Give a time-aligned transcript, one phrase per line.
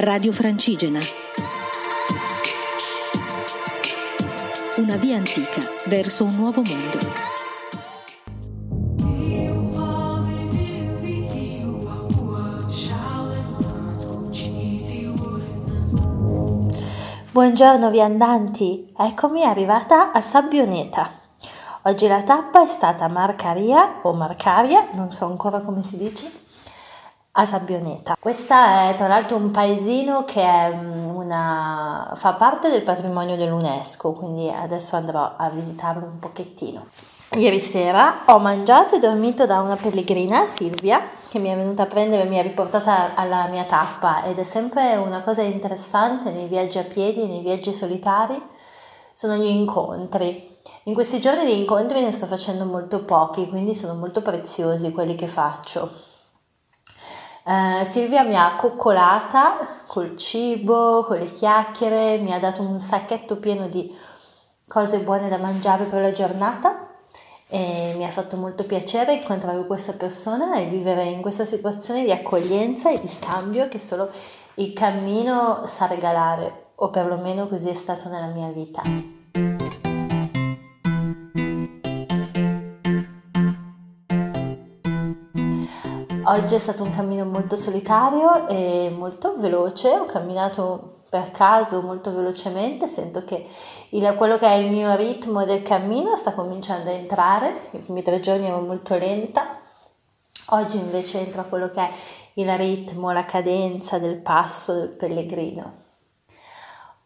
[0.00, 1.00] Radio Francigena.
[4.76, 6.98] Una via antica verso un nuovo mondo.
[17.32, 21.10] Buongiorno viandanti, eccomi arrivata a Sabbioneta.
[21.82, 26.46] Oggi la tappa è stata Marcaria o Marcaria, non so ancora come si dice,
[27.40, 28.16] a Sabbioneta.
[28.18, 34.50] Questa è tra l'altro un paesino che mm, una, fa parte del patrimonio dell'UNESCO, quindi
[34.50, 36.86] adesso andrò a visitarlo un pochettino.
[37.36, 41.86] Ieri sera ho mangiato e dormito da una pellegrina, Silvia, che mi è venuta a
[41.86, 46.48] prendere e mi ha riportata alla mia tappa ed è sempre una cosa interessante nei
[46.48, 48.40] viaggi a piedi, nei viaggi solitari,
[49.12, 50.56] sono gli incontri.
[50.84, 55.14] In questi giorni di incontri ne sto facendo molto pochi, quindi sono molto preziosi quelli
[55.14, 56.16] che faccio.
[57.48, 59.56] Uh, Silvia mi ha coccolata
[59.86, 63.90] col cibo, con le chiacchiere, mi ha dato un sacchetto pieno di
[64.66, 66.88] cose buone da mangiare per la giornata
[67.48, 72.12] e mi ha fatto molto piacere incontrare questa persona e vivere in questa situazione di
[72.12, 74.10] accoglienza e di scambio che solo
[74.56, 78.82] il cammino sa regalare, o perlomeno così è stato nella mia vita.
[86.38, 92.14] Oggi è stato un cammino molto solitario e molto veloce, ho camminato per caso molto
[92.14, 93.44] velocemente, sento che
[93.90, 98.02] il, quello che è il mio ritmo del cammino sta cominciando a entrare, i primi
[98.02, 99.56] tre giorni ero molto lenta,
[100.50, 101.90] oggi invece entra quello che è
[102.34, 105.72] il ritmo, la cadenza del passo del pellegrino.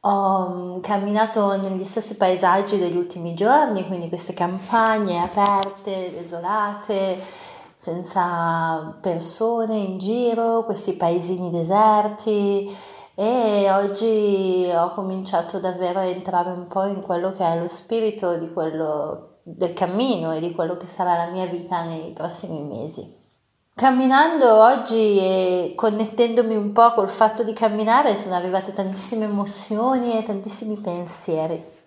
[0.00, 7.48] Ho mm, camminato negli stessi paesaggi degli ultimi giorni, quindi queste campagne aperte, desolate,
[7.80, 12.76] senza persone in giro, questi paesini deserti
[13.14, 18.38] e oggi ho cominciato davvero a entrare un po' in quello che è lo spirito
[18.52, 23.16] quello, del cammino e di quello che sarà la mia vita nei prossimi mesi.
[23.74, 30.22] Camminando oggi e connettendomi un po' col fatto di camminare sono arrivate tantissime emozioni e
[30.22, 31.79] tantissimi pensieri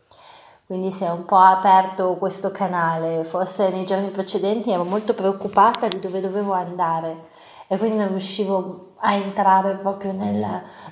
[0.65, 3.23] quindi si è un po' aperto questo canale.
[3.23, 7.31] Forse nei giorni precedenti ero molto preoccupata di dove dovevo andare
[7.67, 10.45] e quindi non riuscivo a entrare proprio nel,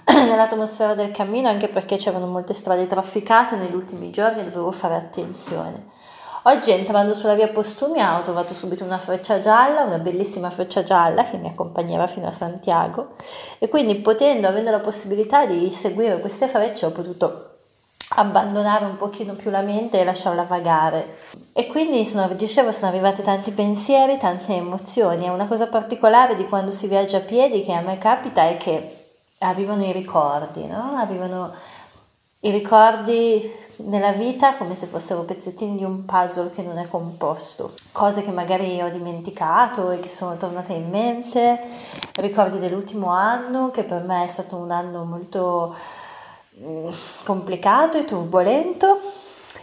[0.13, 4.95] nell'atmosfera del cammino anche perché c'erano molte strade trafficate negli ultimi giorni e dovevo fare
[4.95, 5.89] attenzione.
[6.45, 11.23] Oggi entrando sulla via Postumia ho trovato subito una freccia gialla, una bellissima freccia gialla
[11.23, 13.09] che mi accompagnerà fino a Santiago
[13.59, 17.50] e quindi potendo, avendo la possibilità di seguire queste frecce ho potuto
[18.15, 21.17] abbandonare un pochino più la mente e lasciarla vagare.
[21.53, 25.25] E quindi sono, dicevo, sono arrivati tanti pensieri, tante emozioni.
[25.25, 28.57] È una cosa particolare di quando si viaggia a piedi che a me capita è
[28.57, 28.97] che
[29.39, 30.93] arrivano i ricordi, no?
[30.95, 31.53] Arrivano
[32.41, 37.73] i ricordi nella vita come se fossero pezzettini di un puzzle che non è composto,
[37.91, 41.59] cose che magari ho dimenticato e che sono tornate in mente,
[42.15, 45.75] ricordi dell'ultimo anno che per me è stato un anno molto
[47.23, 48.99] complicato e turbolento,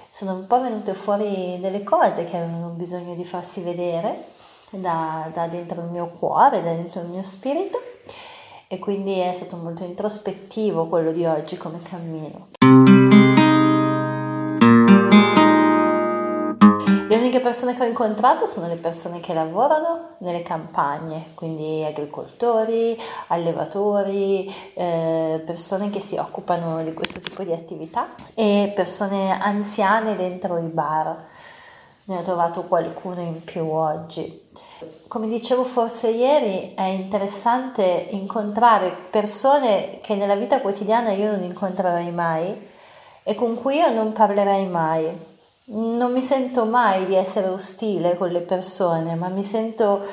[0.08, 4.24] sono un po' venute fuori delle cose che avevano bisogno di farsi vedere
[4.70, 7.80] da, da dentro il mio cuore, da dentro il mio spirito
[8.66, 12.48] e quindi è stato molto introspettivo quello di oggi come cammino.
[17.18, 22.98] Uniche persone che ho incontrato sono le persone che lavorano nelle campagne, quindi agricoltori,
[23.28, 30.58] allevatori, eh, persone che si occupano di questo tipo di attività e persone anziane dentro
[30.58, 31.16] i bar.
[32.04, 34.46] Ne ho trovato qualcuno in più oggi.
[35.08, 42.10] Come dicevo forse ieri, è interessante incontrare persone che nella vita quotidiana io non incontrerei
[42.10, 42.68] mai
[43.22, 45.36] e con cui io non parlerei mai
[45.70, 50.04] non mi sento mai di essere ostile con le persone, ma mi sento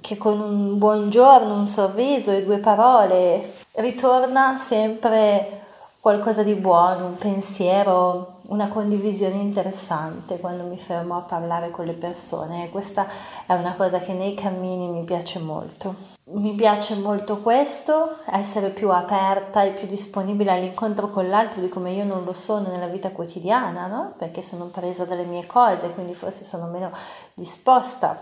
[0.00, 5.60] che con un buongiorno, un sorriso e due parole ritorna sempre
[6.00, 11.94] qualcosa di buono, un pensiero, una condivisione interessante quando mi fermo a parlare con le
[11.94, 13.06] persone questa
[13.46, 16.11] è una cosa che nei cammini mi piace molto.
[16.24, 21.90] Mi piace molto questo, essere più aperta e più disponibile all'incontro con l'altro di come
[21.90, 24.14] io non lo sono nella vita quotidiana, no?
[24.16, 26.92] Perché sono presa dalle mie cose, quindi forse sono meno
[27.34, 28.16] disposta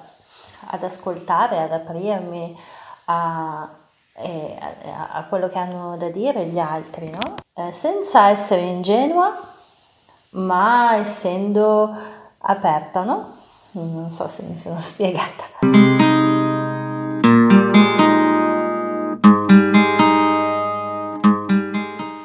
[0.69, 2.57] ad ascoltare, ad aprirmi
[3.05, 7.35] a, a, a quello che hanno da dire gli altri, no?
[7.53, 9.39] Eh, senza essere ingenua,
[10.31, 11.95] ma essendo
[12.39, 13.37] aperta, no?
[13.73, 15.70] Non so se mi sono spiegata.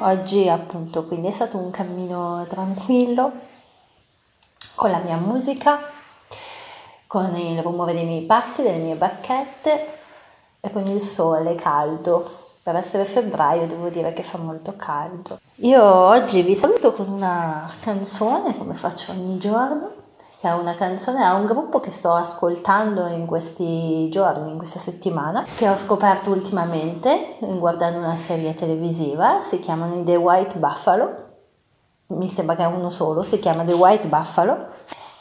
[0.06, 3.32] Oggi appunto quindi è stato un cammino tranquillo
[4.74, 5.80] con la mia musica,
[7.06, 9.98] con il rumore dei miei passi, delle mie bacchette
[10.60, 12.44] e con il sole caldo.
[12.62, 15.38] Per essere febbraio devo dire che fa molto caldo.
[15.56, 20.04] Io oggi vi saluto con una canzone come faccio ogni giorno
[20.38, 24.78] che è una canzone a un gruppo che sto ascoltando in questi giorni, in questa
[24.78, 31.24] settimana, che ho scoperto ultimamente guardando una serie televisiva, si chiamano The White Buffalo,
[32.08, 34.66] mi sembra che è uno solo, si chiama The White Buffalo.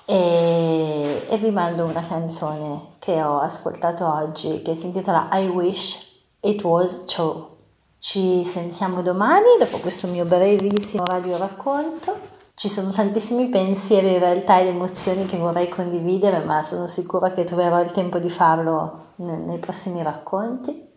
[0.07, 6.23] E, e vi mando una canzone che ho ascoltato oggi che si intitola I Wish
[6.41, 7.53] It Was True.
[7.97, 14.67] Ci sentiamo domani dopo questo mio brevissimo radio racconto ci sono tantissimi pensieri, realtà ed
[14.67, 20.01] emozioni che vorrei condividere, ma sono sicura che troverò il tempo di farlo nei, prossimi
[20.01, 20.93] racconti.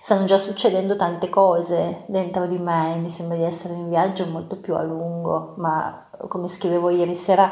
[0.00, 4.56] Stanno già succedendo tante cose dentro di me, mi sembra di essere in viaggio molto
[4.56, 7.48] più a lungo, ma come scrivevo ieri sera,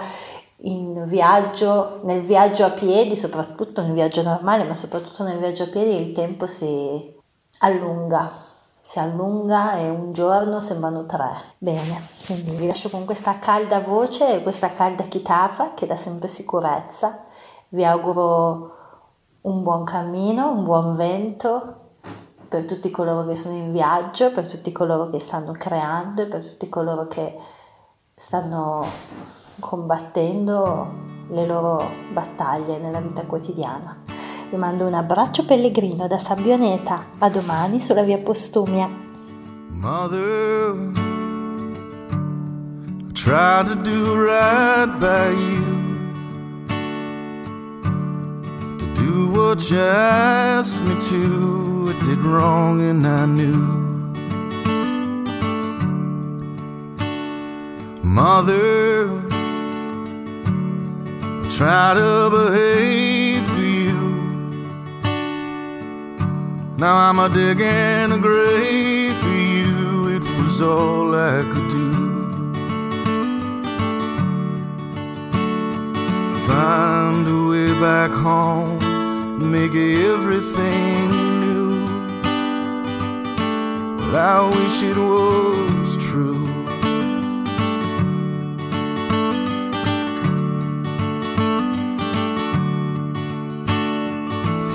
[0.57, 5.95] viaggio, nel viaggio a piedi, soprattutto nel viaggio normale, ma soprattutto nel viaggio a piedi
[5.97, 7.15] il tempo si
[7.59, 8.55] allunga
[8.87, 11.29] si allunga e un giorno sembrano tre.
[11.59, 16.29] Bene, quindi vi lascio con questa calda voce e questa calda chitarra che dà sempre
[16.29, 17.25] sicurezza.
[17.71, 18.75] Vi auguro
[19.41, 21.75] un buon cammino, un buon vento
[22.47, 26.45] per tutti coloro che sono in viaggio, per tutti coloro che stanno creando e per
[26.47, 27.37] tutti coloro che
[28.15, 28.87] stanno
[29.59, 30.87] combattendo
[31.31, 34.16] le loro battaglie nella vita quotidiana.
[34.57, 37.09] Vi mando un abbraccio pellegrino da Sabbioneta.
[37.19, 38.89] A domani sulla via Postumia.
[39.69, 40.75] Mother,
[43.07, 45.85] I tried to do right by you.
[48.79, 51.91] To do what you asked me to.
[51.91, 53.85] I did wrong and I knew.
[58.03, 59.11] Mother,
[61.45, 63.06] I try to behave
[66.79, 70.09] Now I'm a digging a grave for you.
[70.17, 72.13] It was all I could do.
[76.47, 78.79] Find a way back home,
[79.51, 81.09] make everything
[81.41, 81.87] new.
[84.13, 86.45] Well, I wish it was true.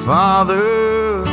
[0.04, 1.31] Father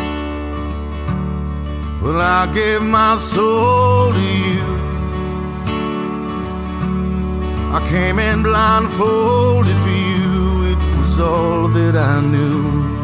[2.01, 4.79] well, I gave my soul to you.
[7.77, 12.99] I came in blindfolded for you, it was all that I knew.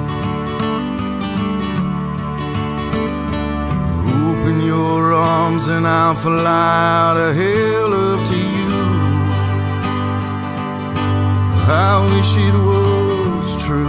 [4.29, 8.75] Open your arms and I'll fly out of hell up to you.
[11.67, 13.84] I wish it was true.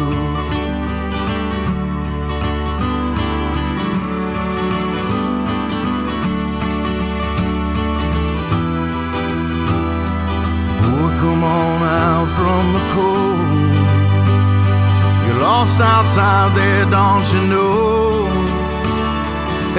[15.55, 18.27] Lost outside there, don't you know?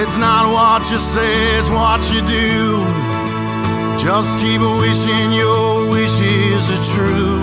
[0.03, 2.57] It's not what you say, it's what you do.
[4.07, 7.41] Just keep wishing your wishes are true.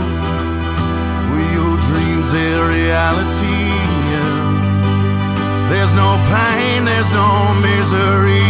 [1.33, 3.69] With your dreams, they're reality.
[5.69, 7.29] There's no pain, there's no
[7.69, 8.49] misery.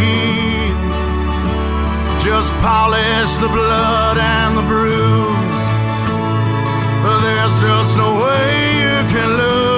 [2.27, 5.63] Just polish the blood and the bruise.
[7.03, 8.47] But there's just no way
[8.83, 9.72] you can lose.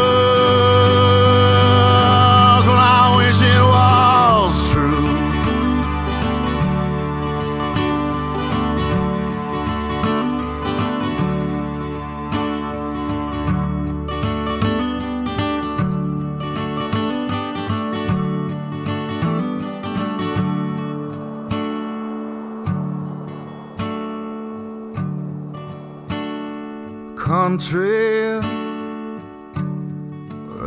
[27.26, 28.38] Country.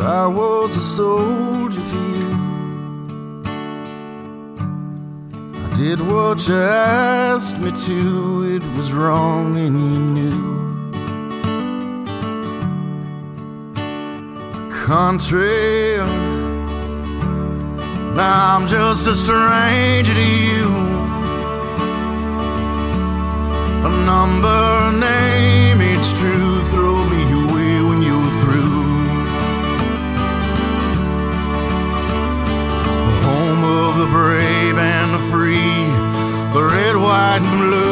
[0.02, 2.30] I was a soldier for you.
[5.64, 8.56] I did what you asked me to.
[8.56, 10.48] It was wrong and you knew.
[14.86, 15.98] Country
[18.16, 20.66] Now I'm just a stranger to you.
[23.88, 24.62] A number,
[25.06, 25.67] name,
[25.98, 26.60] it's true.
[26.70, 28.84] Throw me away when you're through.
[33.26, 35.86] Home of the brave and the free,
[36.94, 37.87] riding them